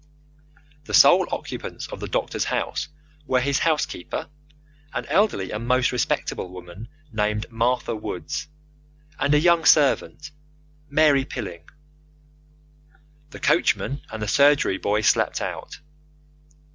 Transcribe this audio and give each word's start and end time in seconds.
The 0.85 0.95
sole 0.95 1.27
occupants 1.31 1.85
of 1.89 1.99
the 1.99 2.07
doctor's 2.07 2.45
house 2.45 2.87
were 3.27 3.39
his 3.39 3.59
housekeeper, 3.59 4.29
an 4.95 5.05
elderly 5.05 5.51
and 5.51 5.67
most 5.67 5.91
respectable 5.91 6.49
woman, 6.49 6.87
named 7.13 7.45
Martha 7.51 7.95
Woods, 7.95 8.47
and 9.19 9.35
a 9.35 9.39
young 9.39 9.63
servant 9.63 10.31
Mary 10.89 11.23
Pilling. 11.23 11.65
The 13.29 13.39
coachman 13.41 14.01
and 14.09 14.23
the 14.23 14.27
surgery 14.27 14.79
boy 14.79 15.01
slept 15.01 15.39
out. 15.39 15.79